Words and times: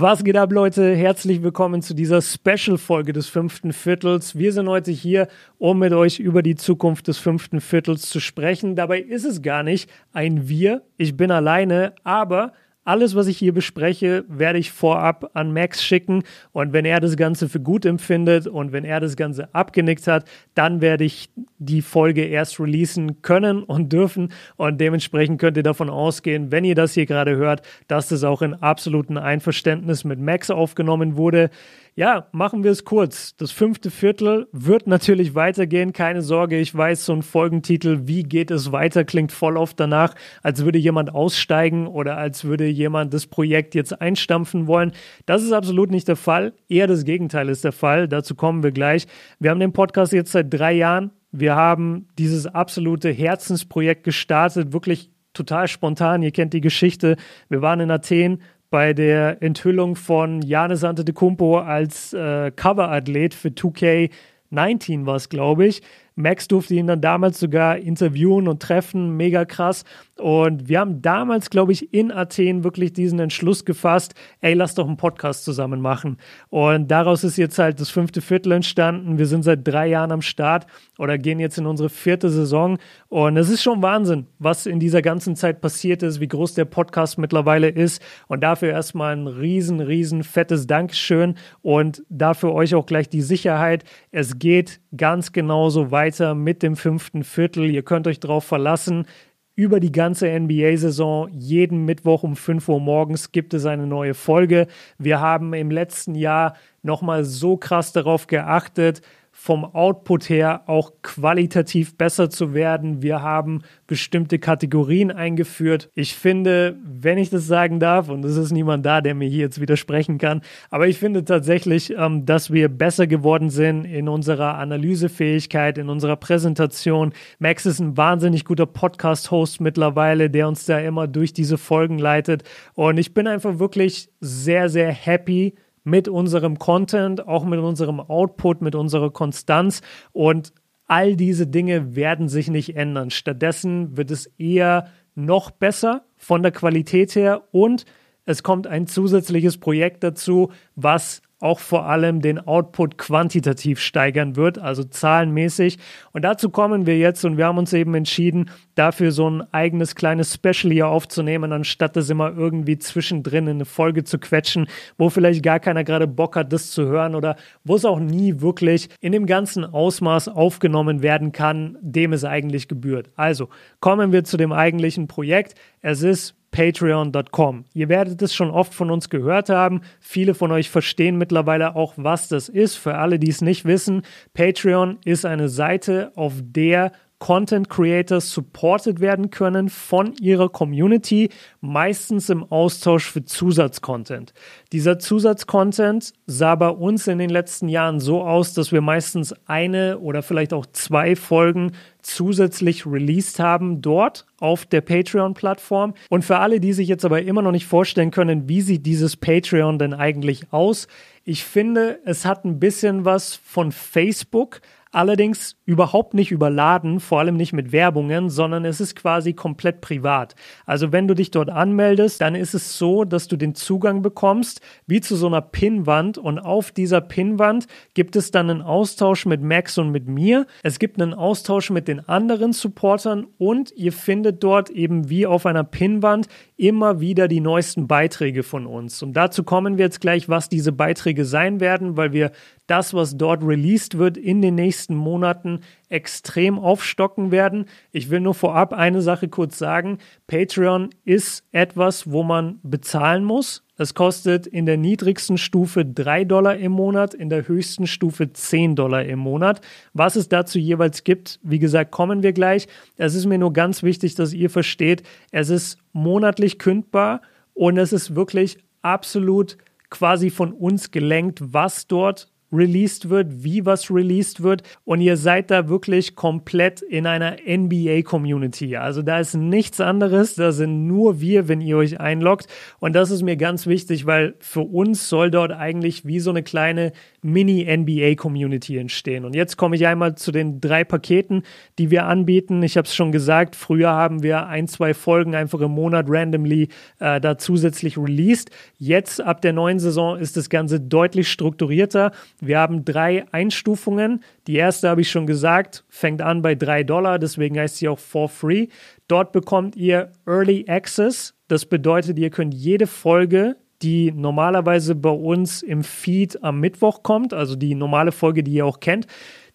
Was 0.00 0.22
geht 0.22 0.36
ab, 0.36 0.52
Leute? 0.52 0.94
Herzlich 0.94 1.42
willkommen 1.42 1.82
zu 1.82 1.92
dieser 1.92 2.22
Special-Folge 2.22 3.12
des 3.12 3.26
fünften 3.26 3.72
Viertels. 3.72 4.38
Wir 4.38 4.52
sind 4.52 4.68
heute 4.68 4.92
hier, 4.92 5.26
um 5.58 5.80
mit 5.80 5.92
euch 5.92 6.20
über 6.20 6.44
die 6.44 6.54
Zukunft 6.54 7.08
des 7.08 7.18
fünften 7.18 7.60
Viertels 7.60 8.02
zu 8.02 8.20
sprechen. 8.20 8.76
Dabei 8.76 9.00
ist 9.00 9.24
es 9.24 9.42
gar 9.42 9.64
nicht 9.64 9.90
ein 10.12 10.48
Wir. 10.48 10.82
Ich 10.98 11.16
bin 11.16 11.32
alleine, 11.32 11.94
aber 12.04 12.52
alles, 12.88 13.14
was 13.14 13.26
ich 13.26 13.36
hier 13.36 13.52
bespreche, 13.52 14.24
werde 14.28 14.58
ich 14.58 14.72
vorab 14.72 15.32
an 15.34 15.52
Max 15.52 15.84
schicken 15.84 16.22
und 16.52 16.72
wenn 16.72 16.86
er 16.86 17.00
das 17.00 17.18
Ganze 17.18 17.50
für 17.50 17.60
gut 17.60 17.84
empfindet 17.84 18.46
und 18.46 18.72
wenn 18.72 18.86
er 18.86 18.98
das 18.98 19.14
Ganze 19.14 19.54
abgenickt 19.54 20.06
hat, 20.06 20.24
dann 20.54 20.80
werde 20.80 21.04
ich 21.04 21.28
die 21.58 21.82
Folge 21.82 22.24
erst 22.24 22.58
releasen 22.58 23.20
können 23.20 23.62
und 23.62 23.92
dürfen 23.92 24.32
und 24.56 24.80
dementsprechend 24.80 25.38
könnt 25.38 25.58
ihr 25.58 25.62
davon 25.62 25.90
ausgehen, 25.90 26.50
wenn 26.50 26.64
ihr 26.64 26.74
das 26.74 26.94
hier 26.94 27.04
gerade 27.04 27.36
hört, 27.36 27.60
dass 27.88 28.08
das 28.08 28.24
auch 28.24 28.40
in 28.40 28.54
absolutem 28.54 29.18
Einverständnis 29.18 30.04
mit 30.04 30.18
Max 30.18 30.50
aufgenommen 30.50 31.18
wurde. 31.18 31.50
Ja, 31.98 32.28
machen 32.30 32.62
wir 32.62 32.70
es 32.70 32.84
kurz. 32.84 33.34
Das 33.38 33.50
fünfte 33.50 33.90
Viertel 33.90 34.46
wird 34.52 34.86
natürlich 34.86 35.34
weitergehen, 35.34 35.92
keine 35.92 36.22
Sorge. 36.22 36.56
Ich 36.60 36.72
weiß, 36.72 37.04
so 37.04 37.12
ein 37.12 37.22
Folgentitel, 37.22 38.02
wie 38.04 38.22
geht 38.22 38.52
es 38.52 38.70
weiter, 38.70 39.02
klingt 39.02 39.32
voll 39.32 39.56
oft 39.56 39.80
danach, 39.80 40.14
als 40.44 40.64
würde 40.64 40.78
jemand 40.78 41.12
aussteigen 41.12 41.88
oder 41.88 42.16
als 42.16 42.44
würde 42.44 42.68
jemand 42.68 43.12
das 43.14 43.26
Projekt 43.26 43.74
jetzt 43.74 44.00
einstampfen 44.00 44.68
wollen. 44.68 44.92
Das 45.26 45.42
ist 45.42 45.50
absolut 45.50 45.90
nicht 45.90 46.06
der 46.06 46.14
Fall. 46.14 46.52
Eher 46.68 46.86
das 46.86 47.02
Gegenteil 47.02 47.48
ist 47.48 47.64
der 47.64 47.72
Fall. 47.72 48.06
Dazu 48.06 48.36
kommen 48.36 48.62
wir 48.62 48.70
gleich. 48.70 49.08
Wir 49.40 49.50
haben 49.50 49.58
den 49.58 49.72
Podcast 49.72 50.12
jetzt 50.12 50.30
seit 50.30 50.54
drei 50.54 50.74
Jahren. 50.74 51.10
Wir 51.32 51.56
haben 51.56 52.06
dieses 52.16 52.46
absolute 52.46 53.10
Herzensprojekt 53.10 54.04
gestartet, 54.04 54.72
wirklich 54.72 55.10
total 55.32 55.66
spontan. 55.66 56.22
Ihr 56.22 56.30
kennt 56.30 56.52
die 56.52 56.60
Geschichte. 56.60 57.16
Wir 57.48 57.60
waren 57.60 57.80
in 57.80 57.90
Athen, 57.90 58.40
bei 58.70 58.92
der 58.92 59.42
Enthüllung 59.42 59.96
von 59.96 60.42
Janis 60.42 60.84
Antetokounmpo 60.84 61.58
als 61.58 62.12
äh, 62.12 62.50
Coverathlet 62.50 63.34
für 63.34 63.48
2K19 63.48 65.06
war 65.06 65.16
es, 65.16 65.28
glaube 65.28 65.66
ich. 65.66 65.82
Max 66.18 66.48
durfte 66.48 66.74
ihn 66.74 66.88
dann 66.88 67.00
damals 67.00 67.38
sogar 67.38 67.78
interviewen 67.78 68.48
und 68.48 68.60
treffen, 68.60 69.16
mega 69.16 69.44
krass. 69.44 69.84
Und 70.16 70.68
wir 70.68 70.80
haben 70.80 71.00
damals, 71.00 71.48
glaube 71.48 71.70
ich, 71.70 71.94
in 71.94 72.10
Athen 72.10 72.64
wirklich 72.64 72.92
diesen 72.92 73.20
Entschluss 73.20 73.64
gefasst, 73.64 74.14
ey, 74.40 74.54
lass 74.54 74.74
doch 74.74 74.88
einen 74.88 74.96
Podcast 74.96 75.44
zusammen 75.44 75.80
machen. 75.80 76.16
Und 76.50 76.90
daraus 76.90 77.22
ist 77.22 77.36
jetzt 77.36 77.60
halt 77.60 77.80
das 77.80 77.90
fünfte 77.90 78.20
Viertel 78.20 78.50
entstanden. 78.50 79.16
Wir 79.16 79.26
sind 79.26 79.44
seit 79.44 79.66
drei 79.66 79.86
Jahren 79.86 80.10
am 80.10 80.20
Start 80.20 80.66
oder 80.98 81.18
gehen 81.18 81.38
jetzt 81.38 81.56
in 81.56 81.66
unsere 81.66 81.88
vierte 81.88 82.30
Saison. 82.30 82.78
Und 83.08 83.36
es 83.36 83.48
ist 83.48 83.62
schon 83.62 83.80
Wahnsinn, 83.80 84.26
was 84.40 84.66
in 84.66 84.80
dieser 84.80 85.02
ganzen 85.02 85.36
Zeit 85.36 85.60
passiert 85.60 86.02
ist, 86.02 86.18
wie 86.18 86.26
groß 86.26 86.54
der 86.54 86.64
Podcast 86.64 87.18
mittlerweile 87.18 87.68
ist. 87.68 88.02
Und 88.26 88.42
dafür 88.42 88.70
erstmal 88.70 89.14
ein 89.14 89.28
riesen, 89.28 89.78
riesen 89.78 90.24
fettes 90.24 90.66
Dankeschön 90.66 91.36
und 91.62 92.02
dafür 92.08 92.52
euch 92.54 92.74
auch 92.74 92.86
gleich 92.86 93.08
die 93.08 93.22
Sicherheit. 93.22 93.84
Es 94.10 94.40
geht 94.40 94.80
ganz 94.96 95.30
genauso 95.30 95.92
weiter 95.92 96.07
mit 96.34 96.62
dem 96.62 96.76
fünften 96.76 97.24
Viertel. 97.24 97.70
Ihr 97.70 97.82
könnt 97.82 98.06
euch 98.06 98.20
darauf 98.20 98.44
verlassen. 98.44 99.06
Über 99.54 99.80
die 99.80 99.90
ganze 99.90 100.28
NBA-Saison, 100.28 101.28
jeden 101.32 101.84
Mittwoch 101.84 102.22
um 102.22 102.36
5 102.36 102.68
Uhr 102.68 102.80
morgens 102.80 103.32
gibt 103.32 103.54
es 103.54 103.66
eine 103.66 103.86
neue 103.86 104.14
Folge. 104.14 104.68
Wir 104.98 105.20
haben 105.20 105.52
im 105.52 105.70
letzten 105.70 106.14
Jahr 106.14 106.54
nochmal 106.82 107.24
so 107.24 107.56
krass 107.56 107.92
darauf 107.92 108.28
geachtet, 108.28 109.02
vom 109.40 109.64
Output 109.64 110.28
her 110.28 110.62
auch 110.66 110.90
qualitativ 111.00 111.96
besser 111.96 112.28
zu 112.28 112.54
werden. 112.54 113.02
Wir 113.02 113.22
haben 113.22 113.62
bestimmte 113.86 114.40
Kategorien 114.40 115.12
eingeführt. 115.12 115.90
Ich 115.94 116.16
finde, 116.16 116.76
wenn 116.82 117.18
ich 117.18 117.30
das 117.30 117.46
sagen 117.46 117.78
darf, 117.78 118.08
und 118.08 118.24
es 118.24 118.36
ist 118.36 118.50
niemand 118.50 118.84
da, 118.84 119.00
der 119.00 119.14
mir 119.14 119.28
hier 119.28 119.42
jetzt 119.42 119.60
widersprechen 119.60 120.18
kann, 120.18 120.42
aber 120.70 120.88
ich 120.88 120.98
finde 120.98 121.24
tatsächlich, 121.24 121.94
ähm, 121.96 122.26
dass 122.26 122.52
wir 122.52 122.68
besser 122.68 123.06
geworden 123.06 123.48
sind 123.48 123.84
in 123.84 124.08
unserer 124.08 124.56
Analysefähigkeit, 124.56 125.78
in 125.78 125.88
unserer 125.88 126.16
Präsentation. 126.16 127.12
Max 127.38 127.64
ist 127.64 127.78
ein 127.78 127.96
wahnsinnig 127.96 128.44
guter 128.44 128.66
Podcast-Host 128.66 129.60
mittlerweile, 129.60 130.30
der 130.30 130.48
uns 130.48 130.66
da 130.66 130.80
immer 130.80 131.06
durch 131.06 131.32
diese 131.32 131.58
Folgen 131.58 132.00
leitet. 132.00 132.42
Und 132.74 132.98
ich 132.98 133.14
bin 133.14 133.28
einfach 133.28 133.60
wirklich 133.60 134.10
sehr, 134.20 134.68
sehr 134.68 134.90
happy, 134.90 135.54
mit 135.88 136.08
unserem 136.08 136.58
Content, 136.58 137.26
auch 137.26 137.44
mit 137.44 137.60
unserem 137.60 138.00
Output, 138.00 138.60
mit 138.60 138.74
unserer 138.74 139.10
Konstanz 139.10 139.80
und 140.12 140.52
all 140.86 141.16
diese 141.16 141.46
Dinge 141.46 141.96
werden 141.96 142.28
sich 142.28 142.48
nicht 142.48 142.76
ändern. 142.76 143.10
Stattdessen 143.10 143.96
wird 143.96 144.10
es 144.10 144.26
eher 144.38 144.88
noch 145.14 145.50
besser 145.50 146.04
von 146.16 146.42
der 146.42 146.52
Qualität 146.52 147.14
her 147.14 147.44
und 147.52 147.84
es 148.24 148.42
kommt 148.42 148.66
ein 148.66 148.86
zusätzliches 148.86 149.58
Projekt 149.58 150.04
dazu, 150.04 150.50
was 150.74 151.22
auch 151.40 151.60
vor 151.60 151.86
allem 151.86 152.20
den 152.20 152.38
Output 152.38 152.98
quantitativ 152.98 153.78
steigern 153.78 154.36
wird, 154.36 154.58
also 154.58 154.82
zahlenmäßig. 154.82 155.78
Und 156.12 156.22
dazu 156.22 156.50
kommen 156.50 156.86
wir 156.86 156.98
jetzt 156.98 157.24
und 157.24 157.36
wir 157.36 157.46
haben 157.46 157.58
uns 157.58 157.72
eben 157.72 157.94
entschieden, 157.94 158.50
dafür 158.74 159.12
so 159.12 159.28
ein 159.28 159.42
eigenes 159.52 159.94
kleines 159.94 160.34
Special 160.34 160.72
hier 160.72 160.88
aufzunehmen, 160.88 161.52
anstatt 161.52 161.96
das 161.96 162.10
immer 162.10 162.36
irgendwie 162.36 162.78
zwischendrin 162.78 163.46
in 163.46 163.56
eine 163.56 163.64
Folge 163.64 164.04
zu 164.04 164.18
quetschen, 164.18 164.66
wo 164.96 165.10
vielleicht 165.10 165.42
gar 165.42 165.60
keiner 165.60 165.84
gerade 165.84 166.06
Bock 166.06 166.36
hat, 166.36 166.52
das 166.52 166.70
zu 166.70 166.86
hören 166.86 167.14
oder 167.14 167.36
wo 167.64 167.76
es 167.76 167.84
auch 167.84 168.00
nie 168.00 168.40
wirklich 168.40 168.88
in 169.00 169.12
dem 169.12 169.26
ganzen 169.26 169.64
Ausmaß 169.64 170.28
aufgenommen 170.28 171.02
werden 171.02 171.32
kann, 171.32 171.78
dem 171.80 172.12
es 172.12 172.24
eigentlich 172.24 172.68
gebührt. 172.68 173.10
Also 173.16 173.48
kommen 173.80 174.12
wir 174.12 174.24
zu 174.24 174.36
dem 174.36 174.52
eigentlichen 174.52 175.06
Projekt. 175.06 175.54
Es 175.80 176.02
ist 176.02 176.37
patreon.com. 176.50 177.64
Ihr 177.74 177.88
werdet 177.88 178.22
es 178.22 178.34
schon 178.34 178.50
oft 178.50 178.74
von 178.74 178.90
uns 178.90 179.10
gehört 179.10 179.48
haben. 179.48 179.82
Viele 180.00 180.34
von 180.34 180.50
euch 180.52 180.70
verstehen 180.70 181.16
mittlerweile 181.16 181.76
auch, 181.76 181.94
was 181.96 182.28
das 182.28 182.48
ist. 182.48 182.76
Für 182.76 182.96
alle, 182.96 183.18
die 183.18 183.30
es 183.30 183.40
nicht 183.40 183.64
wissen, 183.64 184.02
Patreon 184.34 184.98
ist 185.04 185.24
eine 185.24 185.48
Seite, 185.48 186.12
auf 186.14 186.34
der 186.40 186.92
Content 187.18 187.68
Creators 187.68 188.30
supported 188.30 189.00
werden 189.00 189.30
können 189.30 189.68
von 189.68 190.14
ihrer 190.20 190.48
Community, 190.48 191.30
meistens 191.60 192.30
im 192.30 192.44
Austausch 192.44 193.10
für 193.10 193.24
Zusatzcontent. 193.24 194.32
Dieser 194.72 194.98
Zusatzcontent 194.98 196.12
sah 196.26 196.54
bei 196.54 196.68
uns 196.68 197.08
in 197.08 197.18
den 197.18 197.30
letzten 197.30 197.68
Jahren 197.68 197.98
so 197.98 198.22
aus, 198.22 198.54
dass 198.54 198.70
wir 198.70 198.80
meistens 198.80 199.34
eine 199.46 199.98
oder 199.98 200.22
vielleicht 200.22 200.52
auch 200.52 200.66
zwei 200.66 201.16
Folgen 201.16 201.72
zusätzlich 202.02 202.86
released 202.86 203.40
haben 203.40 203.82
dort 203.82 204.24
auf 204.38 204.64
der 204.64 204.80
Patreon-Plattform. 204.80 205.94
Und 206.10 206.24
für 206.24 206.38
alle, 206.38 206.60
die 206.60 206.72
sich 206.72 206.88
jetzt 206.88 207.04
aber 207.04 207.22
immer 207.22 207.42
noch 207.42 207.52
nicht 207.52 207.66
vorstellen 207.66 208.12
können, 208.12 208.48
wie 208.48 208.60
sieht 208.60 208.86
dieses 208.86 209.16
Patreon 209.16 209.78
denn 209.78 209.92
eigentlich 209.92 210.52
aus? 210.52 210.86
Ich 211.24 211.44
finde, 211.44 211.98
es 212.04 212.24
hat 212.24 212.44
ein 212.44 212.58
bisschen 212.60 213.04
was 213.04 213.34
von 213.34 213.72
Facebook, 213.72 214.60
allerdings 214.90 215.56
überhaupt 215.64 216.14
nicht 216.14 216.30
überladen, 216.30 217.00
vor 217.00 217.18
allem 217.20 217.36
nicht 217.36 217.52
mit 217.52 217.72
Werbungen, 217.72 218.30
sondern 218.30 218.64
es 218.64 218.80
ist 218.80 218.96
quasi 218.96 219.32
komplett 219.32 219.80
privat. 219.80 220.34
Also 220.66 220.92
wenn 220.92 221.08
du 221.08 221.14
dich 221.14 221.30
dort 221.30 221.50
anmeldest, 221.50 222.20
dann 222.20 222.34
ist 222.34 222.54
es 222.54 222.78
so, 222.78 223.04
dass 223.04 223.28
du 223.28 223.36
den 223.36 223.54
Zugang 223.54 224.02
bekommst, 224.02 224.60
wie 224.86 225.00
zu 225.00 225.16
so 225.16 225.26
einer 225.26 225.42
Pinnwand 225.42 226.18
und 226.18 226.38
auf 226.38 226.70
dieser 226.70 227.00
Pinnwand 227.00 227.66
gibt 227.94 228.16
es 228.16 228.30
dann 228.30 228.50
einen 228.50 228.62
Austausch 228.62 229.26
mit 229.26 229.42
Max 229.42 229.78
und 229.78 229.90
mit 229.90 230.08
mir. 230.08 230.46
Es 230.62 230.78
gibt 230.78 231.00
einen 231.00 231.14
Austausch 231.14 231.70
mit 231.70 231.88
den 231.88 232.08
anderen 232.08 232.52
Supportern 232.52 233.26
und 233.38 233.72
ihr 233.72 233.92
findet 233.92 234.42
dort 234.42 234.70
eben 234.70 235.08
wie 235.10 235.26
auf 235.26 235.46
einer 235.46 235.64
Pinnwand 235.64 236.28
immer 236.58 237.00
wieder 237.00 237.28
die 237.28 237.40
neuesten 237.40 237.86
Beiträge 237.86 238.42
von 238.42 238.66
uns. 238.66 239.00
Und 239.02 239.14
dazu 239.14 239.44
kommen 239.44 239.78
wir 239.78 239.84
jetzt 239.84 240.00
gleich, 240.00 240.28
was 240.28 240.48
diese 240.48 240.72
Beiträge 240.72 241.24
sein 241.24 241.60
werden, 241.60 241.96
weil 241.96 242.12
wir 242.12 242.32
das, 242.66 242.92
was 242.92 243.16
dort 243.16 243.44
released 243.44 243.96
wird 243.96 244.16
in 244.16 244.42
den 244.42 244.56
nächsten 244.56 244.94
Monaten, 244.94 245.60
extrem 245.88 246.58
aufstocken 246.58 247.30
werden. 247.30 247.66
Ich 247.92 248.10
will 248.10 248.20
nur 248.20 248.34
vorab 248.34 248.72
eine 248.72 249.02
Sache 249.02 249.28
kurz 249.28 249.58
sagen. 249.58 249.98
Patreon 250.26 250.90
ist 251.04 251.44
etwas, 251.52 252.10
wo 252.10 252.22
man 252.22 252.60
bezahlen 252.62 253.24
muss. 253.24 253.64
Es 253.76 253.94
kostet 253.94 254.46
in 254.46 254.66
der 254.66 254.76
niedrigsten 254.76 255.38
Stufe 255.38 255.84
3 255.84 256.24
Dollar 256.24 256.56
im 256.56 256.72
Monat, 256.72 257.14
in 257.14 257.30
der 257.30 257.46
höchsten 257.46 257.86
Stufe 257.86 258.32
10 258.32 258.74
Dollar 258.74 259.04
im 259.04 259.20
Monat. 259.20 259.60
Was 259.94 260.16
es 260.16 260.28
dazu 260.28 260.58
jeweils 260.58 261.04
gibt, 261.04 261.38
wie 261.42 261.60
gesagt, 261.60 261.92
kommen 261.92 262.22
wir 262.24 262.32
gleich. 262.32 262.66
Es 262.96 263.14
ist 263.14 263.26
mir 263.26 263.38
nur 263.38 263.52
ganz 263.52 263.82
wichtig, 263.82 264.16
dass 264.16 264.32
ihr 264.32 264.50
versteht, 264.50 265.04
es 265.30 265.48
ist 265.48 265.78
monatlich 265.92 266.58
kündbar 266.58 267.22
und 267.54 267.78
es 267.78 267.92
ist 267.92 268.16
wirklich 268.16 268.58
absolut 268.82 269.56
quasi 269.90 270.30
von 270.30 270.52
uns 270.52 270.90
gelenkt, 270.90 271.38
was 271.40 271.86
dort 271.86 272.28
released 272.52 273.10
wird, 273.10 273.44
wie 273.44 273.64
was 273.66 273.90
released 273.90 274.42
wird 274.42 274.62
und 274.84 275.00
ihr 275.00 275.16
seid 275.16 275.50
da 275.50 275.68
wirklich 275.68 276.14
komplett 276.14 276.82
in 276.82 277.06
einer 277.06 277.36
NBA-Community. 277.46 278.76
Also 278.76 279.02
da 279.02 279.20
ist 279.20 279.34
nichts 279.34 279.80
anderes, 279.80 280.34
da 280.34 280.52
sind 280.52 280.86
nur 280.86 281.20
wir, 281.20 281.48
wenn 281.48 281.60
ihr 281.60 281.76
euch 281.76 282.00
einloggt 282.00 282.46
und 282.80 282.94
das 282.94 283.10
ist 283.10 283.22
mir 283.22 283.36
ganz 283.36 283.66
wichtig, 283.66 284.06
weil 284.06 284.34
für 284.40 284.62
uns 284.62 285.08
soll 285.08 285.30
dort 285.30 285.52
eigentlich 285.52 286.04
wie 286.06 286.20
so 286.20 286.30
eine 286.30 286.42
kleine 286.42 286.92
Mini-NBA-Community 287.22 288.78
entstehen. 288.78 289.24
Und 289.24 289.34
jetzt 289.34 289.56
komme 289.56 289.76
ich 289.76 289.86
einmal 289.86 290.14
zu 290.14 290.30
den 290.32 290.60
drei 290.60 290.84
Paketen, 290.84 291.42
die 291.78 291.90
wir 291.90 292.06
anbieten. 292.06 292.62
Ich 292.62 292.76
habe 292.76 292.86
es 292.86 292.94
schon 292.94 293.12
gesagt, 293.12 293.56
früher 293.56 293.90
haben 293.90 294.22
wir 294.22 294.46
ein, 294.46 294.68
zwei 294.68 294.94
Folgen 294.94 295.34
einfach 295.34 295.60
im 295.60 295.72
Monat 295.72 296.06
randomly 296.08 296.68
äh, 297.00 297.20
da 297.20 297.36
zusätzlich 297.38 297.98
released. 297.98 298.50
Jetzt 298.78 299.20
ab 299.20 299.40
der 299.42 299.52
neuen 299.52 299.78
Saison 299.78 300.16
ist 300.16 300.36
das 300.36 300.48
Ganze 300.48 300.80
deutlich 300.80 301.28
strukturierter. 301.28 302.12
Wir 302.40 302.58
haben 302.58 302.84
drei 302.84 303.24
Einstufungen. 303.32 304.22
Die 304.46 304.56
erste 304.56 304.88
habe 304.88 305.00
ich 305.00 305.10
schon 305.10 305.26
gesagt, 305.26 305.84
fängt 305.88 306.22
an 306.22 306.42
bei 306.42 306.54
drei 306.54 306.84
Dollar, 306.84 307.18
deswegen 307.18 307.58
heißt 307.58 307.78
sie 307.78 307.88
auch 307.88 307.98
for 307.98 308.28
free. 308.28 308.68
Dort 309.08 309.32
bekommt 309.32 309.76
ihr 309.76 310.12
Early 310.26 310.66
Access. 310.68 311.34
Das 311.48 311.66
bedeutet, 311.66 312.18
ihr 312.18 312.30
könnt 312.30 312.54
jede 312.54 312.86
Folge 312.86 313.56
die 313.82 314.12
normalerweise 314.12 314.94
bei 314.94 315.10
uns 315.10 315.62
im 315.62 315.84
Feed 315.84 316.42
am 316.42 316.60
Mittwoch 316.60 317.02
kommt, 317.02 317.32
also 317.32 317.54
die 317.56 317.74
normale 317.74 318.12
Folge, 318.12 318.42
die 318.42 318.52
ihr 318.54 318.66
auch 318.66 318.80
kennt. 318.80 319.06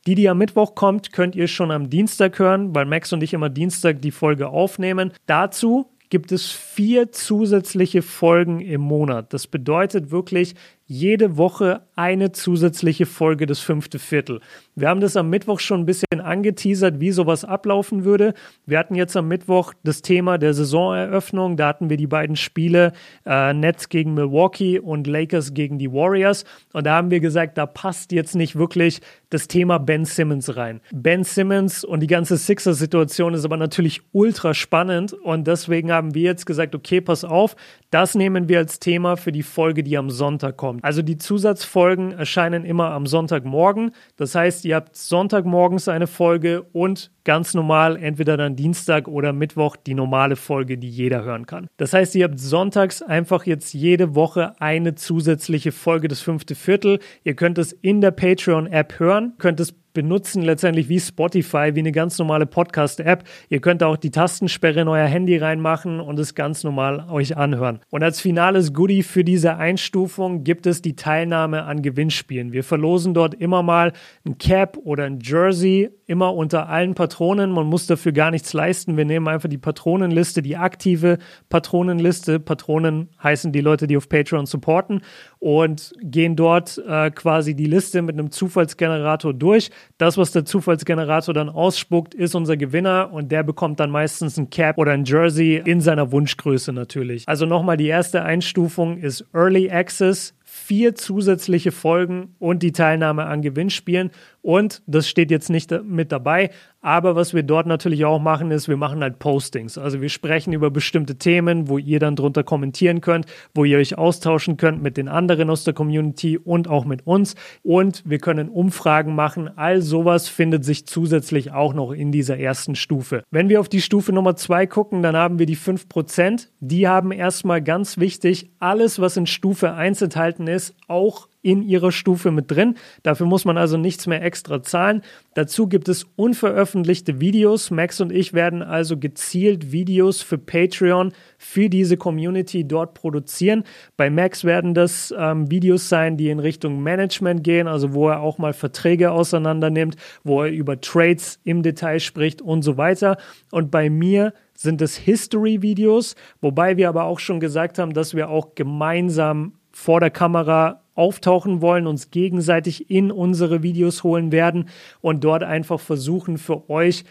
Die, 0.05 0.15
die 0.15 0.27
am 0.27 0.37
Mittwoch 0.37 0.75
kommt, 0.75 1.13
könnt 1.13 1.35
ihr 1.35 1.47
schon 1.47 1.71
am 1.71 1.89
Dienstag 1.89 2.37
hören, 2.39 2.75
weil 2.75 2.85
Max 2.85 3.13
und 3.13 3.23
ich 3.23 3.33
immer 3.33 3.49
Dienstag 3.49 4.01
die 4.01 4.11
Folge 4.11 4.49
aufnehmen. 4.49 5.13
Dazu 5.25 5.89
gibt 6.09 6.31
es 6.31 6.51
vier 6.51 7.11
zusätzliche 7.11 8.01
Folgen 8.01 8.59
im 8.59 8.81
Monat. 8.81 9.33
Das 9.33 9.47
bedeutet 9.47 10.11
wirklich, 10.11 10.55
jede 10.93 11.37
Woche 11.37 11.81
eine 11.95 12.31
zusätzliche 12.31 13.07
Folge 13.07 13.47
des 13.47 13.59
fünfte 13.59 13.97
Viertel. 13.97 14.41
Wir 14.75 14.89
haben 14.89 15.01
das 15.01 15.17
am 15.17 15.29
Mittwoch 15.29 15.59
schon 15.59 15.81
ein 15.81 15.85
bisschen 15.85 16.21
angeteasert, 16.21 16.99
wie 16.99 17.11
sowas 17.11 17.45
ablaufen 17.45 18.03
würde. 18.03 18.33
Wir 18.67 18.77
hatten 18.77 18.93
jetzt 18.93 19.17
am 19.17 19.27
Mittwoch 19.27 19.73
das 19.83 20.03
Thema 20.03 20.37
der 20.37 20.53
Saisoneröffnung. 20.53 21.57
Da 21.57 21.67
hatten 21.67 21.89
wir 21.89 21.97
die 21.97 22.07
beiden 22.07 22.35
Spiele 22.35 22.93
äh, 23.25 23.53
Nets 23.53 23.89
gegen 23.89 24.13
Milwaukee 24.13 24.79
und 24.79 25.07
Lakers 25.07 25.55
gegen 25.55 25.79
die 25.79 25.91
Warriors. 25.91 26.45
Und 26.73 26.85
da 26.85 26.95
haben 26.95 27.09
wir 27.09 27.19
gesagt, 27.19 27.57
da 27.57 27.65
passt 27.65 28.11
jetzt 28.11 28.35
nicht 28.35 28.55
wirklich 28.55 29.01
das 29.29 29.47
Thema 29.47 29.79
Ben 29.79 30.05
Simmons 30.05 30.55
rein. 30.55 30.79
Ben 30.91 31.23
Simmons 31.23 31.83
und 31.83 32.01
die 32.01 32.07
ganze 32.07 32.37
Sixers-Situation 32.37 33.33
ist 33.33 33.45
aber 33.45 33.57
natürlich 33.57 34.01
ultra 34.11 34.53
spannend. 34.53 35.13
Und 35.13 35.47
deswegen 35.47 35.91
haben 35.91 36.13
wir 36.13 36.21
jetzt 36.21 36.45
gesagt, 36.45 36.75
okay, 36.75 37.01
pass 37.01 37.23
auf, 37.23 37.55
das 37.93 38.15
nehmen 38.15 38.49
wir 38.49 38.57
als 38.57 38.79
Thema 38.79 39.17
für 39.17 39.31
die 39.31 39.43
Folge, 39.43 39.83
die 39.83 39.97
am 39.97 40.09
Sonntag 40.09 40.57
kommt. 40.57 40.83
Also 40.83 41.03
die 41.03 41.17
Zusatzfolgen 41.17 42.11
erscheinen 42.11 42.65
immer 42.65 42.89
am 42.89 43.05
Sonntagmorgen. 43.05 43.91
Das 44.15 44.33
heißt, 44.33 44.65
ihr 44.65 44.75
habt 44.75 44.95
Sonntagmorgens 44.95 45.87
eine 45.87 46.07
Folge 46.07 46.63
und 46.73 47.11
ganz 47.23 47.53
normal 47.53 47.95
entweder 47.97 48.35
dann 48.35 48.55
Dienstag 48.55 49.07
oder 49.07 49.31
Mittwoch 49.31 49.75
die 49.75 49.93
normale 49.93 50.35
Folge, 50.35 50.79
die 50.79 50.89
jeder 50.89 51.23
hören 51.23 51.45
kann. 51.45 51.67
Das 51.77 51.93
heißt, 51.93 52.15
ihr 52.15 52.23
habt 52.23 52.39
sonntags 52.39 53.03
einfach 53.03 53.45
jetzt 53.45 53.73
jede 53.73 54.15
Woche 54.15 54.59
eine 54.59 54.95
zusätzliche 54.95 55.71
Folge 55.71 56.07
des 56.07 56.21
fünfte 56.21 56.55
Viertel. 56.55 56.99
Ihr 57.23 57.35
könnt 57.35 57.59
es 57.59 57.73
in 57.73 58.01
der 58.01 58.11
Patreon-App 58.11 58.99
hören, 58.99 59.33
könnt 59.37 59.59
es 59.59 59.75
benutzen 59.93 60.41
letztendlich 60.41 60.89
wie 60.89 60.99
Spotify, 60.99 61.71
wie 61.73 61.79
eine 61.79 61.91
ganz 61.91 62.17
normale 62.17 62.45
Podcast-App. 62.45 63.23
Ihr 63.49 63.61
könnt 63.61 63.83
auch 63.83 63.97
die 63.97 64.11
Tastensperre 64.11 64.81
in 64.81 64.87
euer 64.87 65.07
Handy 65.07 65.37
reinmachen 65.37 65.99
und 65.99 66.19
es 66.19 66.35
ganz 66.35 66.63
normal 66.63 67.07
euch 67.09 67.37
anhören. 67.37 67.79
Und 67.89 68.03
als 68.03 68.19
finales 68.19 68.73
Goodie 68.73 69.03
für 69.03 69.23
diese 69.23 69.57
Einstufung 69.57 70.43
gibt 70.43 70.65
es 70.65 70.81
die 70.81 70.95
Teilnahme 70.95 71.63
an 71.63 71.81
Gewinnspielen. 71.81 72.51
Wir 72.51 72.63
verlosen 72.63 73.13
dort 73.13 73.33
immer 73.35 73.63
mal 73.63 73.93
ein 74.25 74.37
Cap 74.37 74.77
oder 74.83 75.05
ein 75.05 75.19
Jersey, 75.21 75.89
immer 76.05 76.33
unter 76.33 76.69
allen 76.69 76.95
Patronen. 76.95 77.51
Man 77.51 77.67
muss 77.67 77.87
dafür 77.87 78.11
gar 78.11 78.31
nichts 78.31 78.53
leisten. 78.53 78.97
Wir 78.97 79.05
nehmen 79.05 79.27
einfach 79.27 79.49
die 79.49 79.57
Patronenliste, 79.57 80.41
die 80.41 80.57
aktive 80.57 81.17
Patronenliste. 81.49 82.39
Patronen 82.39 83.09
heißen 83.21 83.51
die 83.51 83.61
Leute, 83.61 83.87
die 83.87 83.97
auf 83.97 84.09
Patreon 84.09 84.45
supporten 84.45 85.01
und 85.39 85.93
gehen 86.01 86.35
dort 86.35 86.81
äh, 86.87 87.11
quasi 87.11 87.55
die 87.55 87.65
Liste 87.65 88.01
mit 88.01 88.17
einem 88.17 88.31
Zufallsgenerator 88.31 89.33
durch. 89.33 89.71
Das, 89.97 90.17
was 90.17 90.31
der 90.31 90.45
Zufallsgenerator 90.45 91.33
dann 91.33 91.49
ausspuckt, 91.49 92.13
ist 92.13 92.35
unser 92.35 92.57
Gewinner 92.57 93.11
und 93.11 93.31
der 93.31 93.43
bekommt 93.43 93.79
dann 93.79 93.89
meistens 93.91 94.37
ein 94.37 94.49
Cap 94.49 94.77
oder 94.77 94.91
ein 94.91 95.05
Jersey 95.05 95.61
in 95.63 95.81
seiner 95.81 96.11
Wunschgröße 96.11 96.73
natürlich. 96.73 97.27
Also 97.27 97.45
nochmal, 97.45 97.77
die 97.77 97.87
erste 97.87 98.23
Einstufung 98.23 98.97
ist 98.97 99.25
Early 99.33 99.69
Access 99.69 100.33
vier 100.55 100.93
zusätzliche 100.93 101.71
Folgen 101.71 102.35
und 102.37 102.61
die 102.61 102.73
Teilnahme 102.73 103.25
an 103.25 103.41
Gewinnspielen. 103.41 104.11
Und 104.43 104.83
das 104.85 105.09
steht 105.09 105.31
jetzt 105.31 105.49
nicht 105.49 105.71
mit 105.83 106.11
dabei, 106.11 106.51
aber 106.83 107.15
was 107.15 107.33
wir 107.33 107.43
dort 107.43 107.65
natürlich 107.65 108.03
auch 108.03 108.19
machen, 108.19 108.51
ist, 108.51 108.67
wir 108.67 108.75
machen 108.75 109.01
halt 109.01 109.17
Postings. 109.17 109.77
Also 109.77 110.01
wir 110.01 110.09
sprechen 110.09 110.51
über 110.51 110.69
bestimmte 110.69 111.15
Themen, 111.15 111.69
wo 111.69 111.77
ihr 111.77 111.97
dann 112.01 112.17
drunter 112.17 112.43
kommentieren 112.43 112.99
könnt, 112.99 113.25
wo 113.55 113.63
ihr 113.63 113.77
euch 113.77 113.97
austauschen 113.97 114.57
könnt 114.57 114.83
mit 114.83 114.97
den 114.97 115.07
anderen 115.07 115.49
aus 115.49 115.63
der 115.63 115.73
Community 115.73 116.37
und 116.37 116.67
auch 116.67 116.83
mit 116.83 117.07
uns. 117.07 117.35
Und 117.63 118.03
wir 118.05 118.19
können 118.19 118.49
Umfragen 118.49 119.15
machen. 119.15 119.49
All 119.57 119.81
sowas 119.81 120.27
findet 120.27 120.65
sich 120.65 120.85
zusätzlich 120.85 121.53
auch 121.53 121.73
noch 121.73 121.93
in 121.93 122.11
dieser 122.11 122.37
ersten 122.37 122.75
Stufe. 122.75 123.23
Wenn 123.31 123.47
wir 123.47 123.61
auf 123.61 123.69
die 123.69 123.81
Stufe 123.81 124.11
Nummer 124.11 124.35
zwei 124.35 124.67
gucken, 124.67 125.01
dann 125.01 125.15
haben 125.15 125.39
wir 125.39 125.45
die 125.45 125.57
5%. 125.57 126.49
Die 126.59 126.85
haben 126.89 127.13
erstmal 127.13 127.61
ganz 127.61 127.97
wichtig 127.97 128.51
alles, 128.59 128.99
was 128.99 129.15
in 129.15 129.25
Stufe 129.25 129.71
1 129.71 130.01
enthalten 130.01 130.42
ist, 130.47 130.75
auch 130.87 131.27
in 131.43 131.61
ihrer 131.61 131.91
Stufe 131.91 132.31
mit 132.31 132.49
drin. 132.49 132.75
Dafür 133.03 133.27
muss 133.27 133.45
man 133.45 133.57
also 133.57 133.77
nichts 133.77 134.07
mehr 134.07 134.23
extra 134.23 134.63
zahlen. 134.63 135.01
Dazu 135.35 135.67
gibt 135.67 135.89
es 135.89 136.05
unveröffentlichte 136.15 137.19
Videos. 137.19 137.69
Max 137.69 137.99
und 137.99 138.11
ich 138.11 138.33
werden 138.33 138.63
also 138.63 138.97
gezielt 138.97 139.71
Videos 139.71 140.21
für 140.21 140.37
Patreon 140.37 141.11
für 141.37 141.69
diese 141.69 141.97
Community 141.97 142.65
dort 142.65 142.93
produzieren. 142.93 143.65
Bei 143.97 144.09
Max 144.09 144.45
werden 144.45 144.73
das 144.73 145.13
ähm, 145.17 145.51
Videos 145.51 145.89
sein, 145.89 146.15
die 146.15 146.29
in 146.29 146.39
Richtung 146.39 146.81
Management 146.81 147.43
gehen, 147.43 147.67
also 147.67 147.93
wo 147.93 148.07
er 148.07 148.21
auch 148.21 148.37
mal 148.37 148.53
Verträge 148.53 149.11
auseinander 149.11 149.69
nimmt, 149.69 149.97
wo 150.23 150.43
er 150.43 150.49
über 150.49 150.79
Trades 150.79 151.39
im 151.43 151.61
Detail 151.61 151.99
spricht 151.99 152.41
und 152.41 152.61
so 152.61 152.77
weiter. 152.77 153.17
Und 153.51 153.69
bei 153.69 153.89
mir 153.89 154.33
sind 154.55 154.81
es 154.81 154.95
History-Videos, 154.95 156.15
wobei 156.39 156.77
wir 156.77 156.87
aber 156.87 157.03
auch 157.03 157.19
schon 157.19 157.41
gesagt 157.41 157.79
haben, 157.79 157.93
dass 157.93 158.15
wir 158.15 158.29
auch 158.29 158.55
gemeinsam 158.55 159.53
vor 159.73 159.99
der 159.99 160.11
Kamera 160.11 160.81
auftauchen 160.95 161.61
wollen, 161.61 161.87
uns 161.87 162.11
gegenseitig 162.11 162.89
in 162.89 163.11
unsere 163.11 163.63
Videos 163.63 164.03
holen 164.03 164.31
werden 164.31 164.69
und 165.01 165.23
dort 165.23 165.43
einfach 165.43 165.79
versuchen 165.79 166.37
für 166.37 166.69
euch 166.69 167.03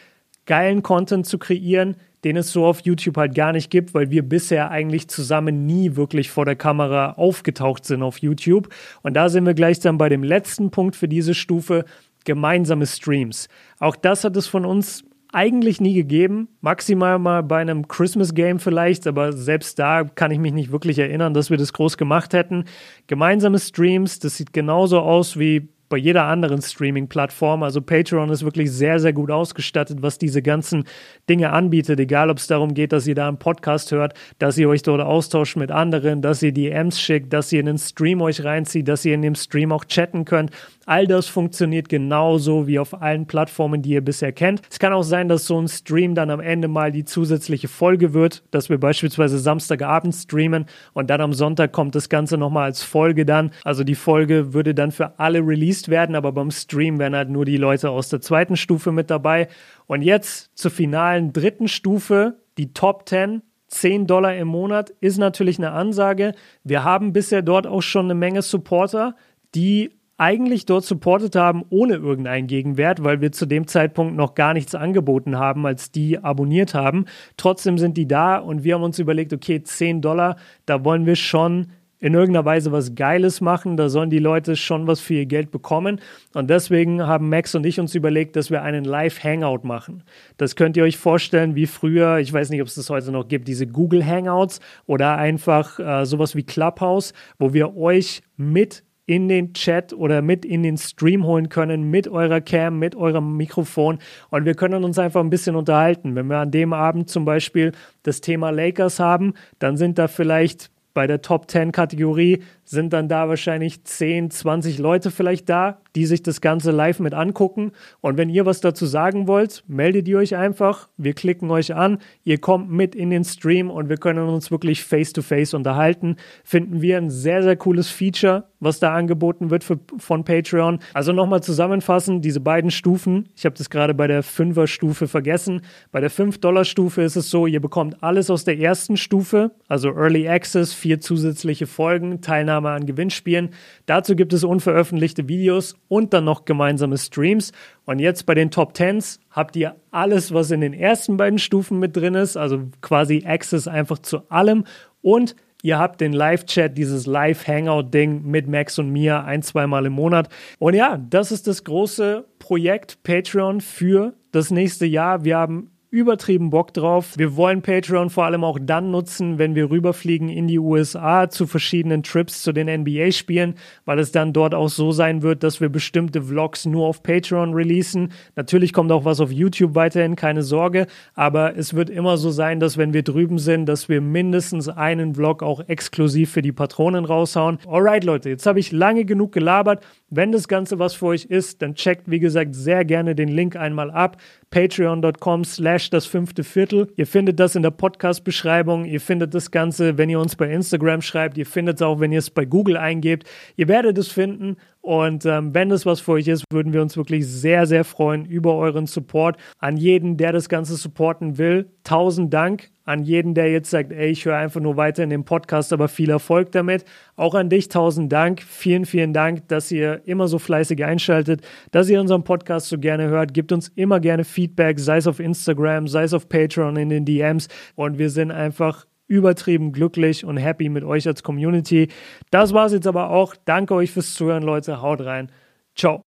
geilen 0.46 0.82
Content 0.82 1.26
zu 1.26 1.38
kreieren, 1.38 1.96
den 2.24 2.36
es 2.36 2.52
so 2.52 2.64
auf 2.64 2.80
YouTube 2.80 3.16
halt 3.16 3.34
gar 3.34 3.52
nicht 3.52 3.70
gibt, 3.70 3.94
weil 3.94 4.10
wir 4.10 4.22
bisher 4.22 4.70
eigentlich 4.70 5.08
zusammen 5.08 5.66
nie 5.66 5.96
wirklich 5.96 6.30
vor 6.30 6.44
der 6.44 6.56
Kamera 6.56 7.12
aufgetaucht 7.12 7.84
sind 7.84 8.02
auf 8.02 8.18
YouTube. 8.18 8.68
Und 9.02 9.14
da 9.14 9.28
sind 9.28 9.44
wir 9.44 9.54
gleich 9.54 9.80
dann 9.80 9.98
bei 9.98 10.08
dem 10.08 10.22
letzten 10.22 10.70
Punkt 10.70 10.94
für 10.94 11.08
diese 11.08 11.34
Stufe, 11.34 11.84
gemeinsame 12.24 12.86
Streams. 12.86 13.48
Auch 13.80 13.96
das 13.96 14.22
hat 14.22 14.36
es 14.36 14.46
von 14.46 14.64
uns 14.64 15.04
eigentlich 15.32 15.80
nie 15.80 15.94
gegeben. 15.94 16.48
Maximal 16.60 17.18
mal 17.18 17.42
bei 17.42 17.60
einem 17.60 17.88
Christmas 17.88 18.34
Game 18.34 18.60
vielleicht, 18.60 19.06
aber 19.06 19.32
selbst 19.32 19.78
da 19.78 20.04
kann 20.04 20.30
ich 20.30 20.38
mich 20.38 20.52
nicht 20.52 20.70
wirklich 20.70 20.98
erinnern, 20.98 21.34
dass 21.34 21.50
wir 21.50 21.56
das 21.56 21.72
groß 21.72 21.96
gemacht 21.96 22.34
hätten. 22.34 22.64
Gemeinsame 23.06 23.58
Streams, 23.58 24.18
das 24.18 24.36
sieht 24.36 24.52
genauso 24.52 25.00
aus 25.00 25.38
wie 25.38 25.68
bei 25.92 25.98
jeder 25.98 26.24
anderen 26.24 26.62
Streaming-Plattform. 26.62 27.62
Also 27.62 27.82
Patreon 27.82 28.30
ist 28.30 28.42
wirklich 28.42 28.72
sehr, 28.72 28.98
sehr 28.98 29.12
gut 29.12 29.30
ausgestattet, 29.30 29.98
was 30.00 30.16
diese 30.16 30.40
ganzen 30.40 30.84
Dinge 31.28 31.50
anbietet. 31.50 32.00
Egal, 32.00 32.30
ob 32.30 32.38
es 32.38 32.46
darum 32.46 32.72
geht, 32.72 32.92
dass 32.92 33.06
ihr 33.06 33.14
da 33.14 33.28
einen 33.28 33.36
Podcast 33.36 33.92
hört, 33.92 34.14
dass 34.38 34.56
ihr 34.56 34.70
euch 34.70 34.80
dort 34.80 35.02
austauscht 35.02 35.56
mit 35.56 35.70
anderen, 35.70 36.22
dass 36.22 36.42
ihr 36.42 36.52
DMs 36.52 36.98
schickt, 36.98 37.34
dass 37.34 37.52
ihr 37.52 37.60
in 37.60 37.66
den 37.66 37.76
Stream 37.76 38.22
euch 38.22 38.42
reinzieht, 38.42 38.88
dass 38.88 39.04
ihr 39.04 39.12
in 39.12 39.20
dem 39.20 39.34
Stream 39.34 39.70
auch 39.70 39.84
chatten 39.84 40.24
könnt. 40.24 40.50
All 40.86 41.06
das 41.06 41.28
funktioniert 41.28 41.88
genauso 41.88 42.66
wie 42.66 42.78
auf 42.78 43.00
allen 43.00 43.26
Plattformen, 43.26 43.82
die 43.82 43.90
ihr 43.90 44.00
bisher 44.00 44.32
kennt. 44.32 44.62
Es 44.70 44.78
kann 44.78 44.92
auch 44.92 45.02
sein, 45.02 45.28
dass 45.28 45.46
so 45.46 45.60
ein 45.60 45.68
Stream 45.68 46.14
dann 46.14 46.30
am 46.30 46.40
Ende 46.40 46.68
mal 46.68 46.92
die 46.92 47.04
zusätzliche 47.04 47.68
Folge 47.68 48.14
wird, 48.14 48.42
dass 48.50 48.68
wir 48.68 48.78
beispielsweise 48.78 49.38
Samstagabend 49.38 50.14
streamen 50.14 50.66
und 50.92 51.10
dann 51.10 51.20
am 51.20 51.32
Sonntag 51.32 51.72
kommt 51.72 51.94
das 51.94 52.08
Ganze 52.08 52.36
nochmal 52.36 52.64
als 52.64 52.82
Folge 52.82 53.24
dann. 53.24 53.50
Also 53.64 53.84
die 53.84 53.94
Folge 53.94 54.52
würde 54.52 54.74
dann 54.74 54.92
für 54.92 55.18
alle 55.18 55.40
released 55.40 55.88
werden, 55.88 56.16
aber 56.16 56.32
beim 56.32 56.50
Stream 56.50 56.98
wären 56.98 57.14
halt 57.14 57.30
nur 57.30 57.44
die 57.44 57.56
Leute 57.56 57.90
aus 57.90 58.08
der 58.08 58.20
zweiten 58.20 58.56
Stufe 58.56 58.92
mit 58.92 59.10
dabei. 59.10 59.48
Und 59.86 60.02
jetzt 60.02 60.50
zur 60.56 60.70
finalen 60.70 61.32
dritten 61.32 61.68
Stufe, 61.68 62.38
die 62.58 62.72
Top 62.72 63.08
10 63.08 63.42
10 63.72 64.06
Dollar 64.06 64.36
im 64.36 64.48
Monat 64.48 64.90
ist 65.00 65.16
natürlich 65.16 65.58
eine 65.58 65.72
Ansage. 65.72 66.34
Wir 66.62 66.84
haben 66.84 67.12
bisher 67.12 67.40
dort 67.40 67.66
auch 67.66 67.80
schon 67.80 68.06
eine 68.06 68.14
Menge 68.14 68.42
Supporter, 68.42 69.16
die 69.54 69.98
eigentlich 70.22 70.66
dort 70.66 70.84
supportet 70.84 71.34
haben 71.34 71.64
ohne 71.68 71.94
irgendeinen 71.94 72.46
Gegenwert, 72.46 73.02
weil 73.02 73.20
wir 73.20 73.32
zu 73.32 73.44
dem 73.44 73.66
Zeitpunkt 73.66 74.14
noch 74.14 74.36
gar 74.36 74.54
nichts 74.54 74.72
angeboten 74.72 75.36
haben, 75.36 75.66
als 75.66 75.90
die 75.90 76.22
abonniert 76.22 76.74
haben. 76.74 77.06
Trotzdem 77.36 77.76
sind 77.76 77.96
die 77.96 78.06
da 78.06 78.36
und 78.36 78.62
wir 78.62 78.76
haben 78.76 78.84
uns 78.84 79.00
überlegt, 79.00 79.32
okay, 79.32 79.64
10 79.64 80.00
Dollar, 80.00 80.36
da 80.64 80.84
wollen 80.84 81.06
wir 81.06 81.16
schon 81.16 81.72
in 81.98 82.14
irgendeiner 82.14 82.44
Weise 82.44 82.70
was 82.70 82.94
Geiles 82.94 83.40
machen. 83.40 83.76
Da 83.76 83.88
sollen 83.88 84.10
die 84.10 84.20
Leute 84.20 84.54
schon 84.54 84.86
was 84.86 85.00
für 85.00 85.14
ihr 85.14 85.26
Geld 85.26 85.50
bekommen. 85.50 86.00
Und 86.34 86.50
deswegen 86.50 87.04
haben 87.04 87.28
Max 87.28 87.56
und 87.56 87.66
ich 87.66 87.80
uns 87.80 87.96
überlegt, 87.96 88.36
dass 88.36 88.48
wir 88.48 88.62
einen 88.62 88.84
Live-Hangout 88.84 89.66
machen. 89.66 90.04
Das 90.36 90.54
könnt 90.54 90.76
ihr 90.76 90.84
euch 90.84 90.98
vorstellen 90.98 91.56
wie 91.56 91.66
früher, 91.66 92.18
ich 92.18 92.32
weiß 92.32 92.50
nicht, 92.50 92.60
ob 92.60 92.68
es 92.68 92.76
das 92.76 92.90
heute 92.90 93.10
noch 93.10 93.26
gibt, 93.26 93.48
diese 93.48 93.66
Google 93.66 94.06
Hangouts 94.06 94.60
oder 94.86 95.16
einfach 95.16 95.80
äh, 95.80 96.06
sowas 96.06 96.36
wie 96.36 96.44
Clubhouse, 96.44 97.12
wo 97.40 97.52
wir 97.52 97.76
euch 97.76 98.22
mit 98.36 98.84
in 99.12 99.28
den 99.28 99.52
Chat 99.52 99.92
oder 99.92 100.22
mit 100.22 100.46
in 100.46 100.62
den 100.62 100.78
Stream 100.78 101.26
holen 101.26 101.50
können, 101.50 101.90
mit 101.90 102.08
eurer 102.08 102.40
Cam, 102.40 102.78
mit 102.78 102.96
eurem 102.96 103.36
Mikrofon. 103.36 103.98
Und 104.30 104.46
wir 104.46 104.54
können 104.54 104.84
uns 104.84 104.98
einfach 104.98 105.20
ein 105.20 105.28
bisschen 105.28 105.54
unterhalten. 105.54 106.14
Wenn 106.14 106.28
wir 106.28 106.38
an 106.38 106.50
dem 106.50 106.72
Abend 106.72 107.10
zum 107.10 107.26
Beispiel 107.26 107.72
das 108.04 108.22
Thema 108.22 108.48
Lakers 108.48 109.00
haben, 109.00 109.34
dann 109.58 109.76
sind 109.76 109.98
da 109.98 110.08
vielleicht 110.08 110.70
bei 110.94 111.06
der 111.06 111.20
Top 111.20 111.50
10 111.50 111.72
Kategorie 111.72 112.42
sind 112.72 112.92
dann 112.94 113.06
da 113.06 113.28
wahrscheinlich 113.28 113.84
10, 113.84 114.30
20 114.30 114.78
Leute 114.78 115.10
vielleicht 115.10 115.48
da, 115.48 115.78
die 115.94 116.06
sich 116.06 116.22
das 116.22 116.40
Ganze 116.40 116.70
live 116.70 117.00
mit 117.00 117.12
angucken. 117.12 117.72
Und 118.00 118.16
wenn 118.16 118.30
ihr 118.30 118.46
was 118.46 118.60
dazu 118.60 118.86
sagen 118.86 119.28
wollt, 119.28 119.62
meldet 119.68 120.08
ihr 120.08 120.18
euch 120.18 120.36
einfach. 120.36 120.88
Wir 120.96 121.12
klicken 121.12 121.50
euch 121.50 121.74
an. 121.74 121.98
Ihr 122.24 122.38
kommt 122.38 122.70
mit 122.70 122.94
in 122.94 123.10
den 123.10 123.24
Stream 123.24 123.70
und 123.70 123.90
wir 123.90 123.98
können 123.98 124.26
uns 124.26 124.50
wirklich 124.50 124.82
face 124.82 125.12
to 125.12 125.20
face 125.20 125.52
unterhalten. 125.52 126.16
Finden 126.44 126.80
wir 126.80 126.96
ein 126.96 127.10
sehr, 127.10 127.42
sehr 127.42 127.56
cooles 127.56 127.90
Feature, 127.90 128.44
was 128.58 128.80
da 128.80 128.94
angeboten 128.94 129.50
wird 129.50 129.64
für, 129.64 129.78
von 129.98 130.24
Patreon. 130.24 130.78
Also 130.94 131.12
nochmal 131.12 131.42
zusammenfassen, 131.42 132.22
diese 132.22 132.40
beiden 132.40 132.70
Stufen. 132.70 133.28
Ich 133.36 133.44
habe 133.44 133.56
das 133.56 133.68
gerade 133.68 133.92
bei 133.92 134.06
der 134.06 134.24
5er 134.24 134.66
Stufe 134.66 135.08
vergessen. 135.08 135.60
Bei 135.90 136.00
der 136.00 136.10
5-Dollar-Stufe 136.10 137.02
ist 137.02 137.16
es 137.16 137.28
so, 137.28 137.46
ihr 137.46 137.60
bekommt 137.60 138.02
alles 138.02 138.30
aus 138.30 138.44
der 138.44 138.58
ersten 138.58 138.96
Stufe, 138.96 139.50
also 139.68 139.88
Early 139.90 140.26
Access, 140.26 140.72
vier 140.72 141.00
zusätzliche 141.00 141.66
Folgen, 141.66 142.22
Teilnahme 142.22 142.61
Teilnahme 142.62 142.70
an 142.70 142.86
Gewinnspielen. 142.86 143.50
Dazu 143.86 144.16
gibt 144.16 144.32
es 144.32 144.44
unveröffentlichte 144.44 145.28
Videos 145.28 145.74
und 145.88 146.12
dann 146.12 146.24
noch 146.24 146.44
gemeinsame 146.44 146.96
Streams. 146.98 147.52
Und 147.84 147.98
jetzt 147.98 148.26
bei 148.26 148.34
den 148.34 148.50
Top 148.50 148.72
10s 148.74 149.18
habt 149.30 149.56
ihr 149.56 149.76
alles, 149.90 150.32
was 150.32 150.50
in 150.50 150.60
den 150.60 150.72
ersten 150.72 151.16
beiden 151.16 151.38
Stufen 151.38 151.78
mit 151.78 151.96
drin 151.96 152.14
ist, 152.14 152.36
also 152.36 152.62
quasi 152.80 153.24
Access 153.26 153.68
einfach 153.68 153.98
zu 153.98 154.30
allem 154.30 154.64
und 155.02 155.34
Ihr 155.64 155.78
habt 155.78 156.00
den 156.00 156.12
Live-Chat, 156.12 156.76
dieses 156.76 157.06
Live-Hangout-Ding 157.06 158.24
mit 158.24 158.48
Max 158.48 158.80
und 158.80 158.90
mir 158.90 159.22
ein, 159.22 159.42
zweimal 159.42 159.86
im 159.86 159.92
Monat. 159.92 160.28
Und 160.58 160.74
ja, 160.74 160.98
das 161.08 161.30
ist 161.30 161.46
das 161.46 161.62
große 161.62 162.24
Projekt 162.40 163.04
Patreon 163.04 163.60
für 163.60 164.14
das 164.32 164.50
nächste 164.50 164.86
Jahr. 164.86 165.22
Wir 165.22 165.36
haben 165.36 165.70
übertrieben 165.92 166.48
Bock 166.48 166.72
drauf. 166.72 167.18
Wir 167.18 167.36
wollen 167.36 167.60
Patreon 167.60 168.08
vor 168.08 168.24
allem 168.24 168.44
auch 168.44 168.58
dann 168.58 168.90
nutzen, 168.90 169.38
wenn 169.38 169.54
wir 169.54 169.70
rüberfliegen 169.70 170.30
in 170.30 170.46
die 170.46 170.58
USA 170.58 171.28
zu 171.28 171.46
verschiedenen 171.46 172.02
Trips 172.02 172.42
zu 172.42 172.52
den 172.52 172.66
NBA-Spielen, 172.66 173.56
weil 173.84 173.98
es 173.98 174.10
dann 174.10 174.32
dort 174.32 174.54
auch 174.54 174.70
so 174.70 174.90
sein 174.90 175.20
wird, 175.20 175.42
dass 175.42 175.60
wir 175.60 175.68
bestimmte 175.68 176.22
Vlogs 176.22 176.64
nur 176.64 176.86
auf 176.86 177.02
Patreon 177.02 177.52
releasen. 177.52 178.12
Natürlich 178.36 178.72
kommt 178.72 178.90
auch 178.90 179.04
was 179.04 179.20
auf 179.20 179.30
YouTube 179.30 179.74
weiterhin, 179.74 180.16
keine 180.16 180.42
Sorge, 180.42 180.86
aber 181.12 181.58
es 181.58 181.74
wird 181.74 181.90
immer 181.90 182.16
so 182.16 182.30
sein, 182.30 182.58
dass 182.58 182.78
wenn 182.78 182.94
wir 182.94 183.02
drüben 183.02 183.38
sind, 183.38 183.66
dass 183.66 183.90
wir 183.90 184.00
mindestens 184.00 184.70
einen 184.70 185.14
Vlog 185.14 185.42
auch 185.42 185.60
exklusiv 185.68 186.30
für 186.30 186.40
die 186.40 186.52
Patronen 186.52 187.04
raushauen. 187.04 187.58
Alright, 187.68 188.04
Leute, 188.04 188.30
jetzt 188.30 188.46
habe 188.46 188.60
ich 188.60 188.72
lange 188.72 189.04
genug 189.04 189.32
gelabert. 189.32 189.84
Wenn 190.08 190.32
das 190.32 190.48
Ganze 190.48 190.78
was 190.78 190.94
für 190.94 191.06
euch 191.06 191.26
ist, 191.26 191.60
dann 191.60 191.74
checkt, 191.74 192.10
wie 192.10 192.18
gesagt, 192.18 192.54
sehr 192.54 192.86
gerne 192.86 193.14
den 193.14 193.28
Link 193.28 193.56
einmal 193.56 193.90
ab 193.90 194.16
patreon.com 194.52 195.44
slash 195.44 195.90
das 195.90 196.06
fünfte 196.06 196.44
Viertel. 196.44 196.92
Ihr 196.96 197.08
findet 197.08 197.40
das 197.40 197.56
in 197.56 197.62
der 197.62 197.72
Podcast-Beschreibung. 197.72 198.84
Ihr 198.84 199.00
findet 199.00 199.34
das 199.34 199.50
Ganze, 199.50 199.98
wenn 199.98 200.10
ihr 200.10 200.20
uns 200.20 200.36
bei 200.36 200.52
Instagram 200.52 201.02
schreibt. 201.02 201.36
Ihr 201.38 201.46
findet 201.46 201.76
es 201.76 201.82
auch, 201.82 201.98
wenn 201.98 202.12
ihr 202.12 202.20
es 202.20 202.30
bei 202.30 202.44
Google 202.44 202.76
eingebt. 202.76 203.28
Ihr 203.56 203.66
werdet 203.66 203.98
es 203.98 204.12
finden. 204.12 204.56
Und 204.82 205.24
ähm, 205.26 205.54
wenn 205.54 205.70
es 205.70 205.86
was 205.86 206.00
für 206.00 206.12
euch 206.12 206.26
ist, 206.26 206.44
würden 206.50 206.72
wir 206.72 206.82
uns 206.82 206.96
wirklich 206.96 207.24
sehr, 207.26 207.66
sehr 207.66 207.84
freuen 207.84 208.24
über 208.24 208.56
euren 208.56 208.88
Support. 208.88 209.36
An 209.58 209.76
jeden, 209.76 210.16
der 210.16 210.32
das 210.32 210.48
Ganze 210.48 210.74
supporten 210.74 211.38
will, 211.38 211.70
tausend 211.84 212.34
Dank. 212.34 212.70
An 212.84 213.04
jeden, 213.04 213.34
der 213.34 213.48
jetzt 213.52 213.70
sagt, 213.70 213.92
ey, 213.92 214.10
ich 214.10 214.24
höre 214.24 214.36
einfach 214.36 214.60
nur 214.60 214.76
weiter 214.76 215.04
in 215.04 215.10
dem 215.10 215.24
Podcast, 215.24 215.72
aber 215.72 215.86
viel 215.86 216.10
Erfolg 216.10 216.50
damit. 216.50 216.84
Auch 217.14 217.36
an 217.36 217.48
dich 217.48 217.68
tausend 217.68 218.12
Dank. 218.12 218.42
Vielen, 218.42 218.84
vielen 218.84 219.12
Dank, 219.12 219.46
dass 219.46 219.70
ihr 219.70 220.02
immer 220.04 220.26
so 220.26 220.40
fleißig 220.40 220.84
einschaltet, 220.84 221.42
dass 221.70 221.88
ihr 221.88 222.00
unseren 222.00 222.24
Podcast 222.24 222.68
so 222.68 222.76
gerne 222.76 223.06
hört. 223.06 223.34
Gebt 223.34 223.52
uns 223.52 223.68
immer 223.68 224.00
gerne 224.00 224.24
Feedback, 224.24 224.80
sei 224.80 224.96
es 224.96 225.06
auf 225.06 225.20
Instagram, 225.20 225.86
sei 225.86 226.02
es 226.02 226.12
auf 226.12 226.28
Patreon 226.28 226.74
in 226.74 226.88
den 226.88 227.04
DMs. 227.04 227.46
Und 227.76 227.98
wir 227.98 228.10
sind 228.10 228.32
einfach 228.32 228.84
übertrieben 229.06 229.72
glücklich 229.72 230.24
und 230.24 230.36
happy 230.38 230.68
mit 230.68 230.84
euch 230.84 231.06
als 231.06 231.22
Community. 231.22 231.88
Das 232.30 232.54
war's 232.54 232.72
jetzt 232.72 232.86
aber 232.86 233.10
auch. 233.10 233.34
Danke 233.44 233.74
euch 233.74 233.90
fürs 233.90 234.14
Zuhören, 234.14 234.42
Leute. 234.42 234.80
Haut 234.80 235.02
rein. 235.02 235.30
Ciao. 235.74 236.00